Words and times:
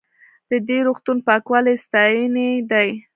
د 0.49 0.51
دې 0.67 0.77
روغتون 0.87 1.17
پاکوالی 1.27 1.73
د 1.77 1.81
ستاینې 1.85 2.49
دی. 2.71 2.89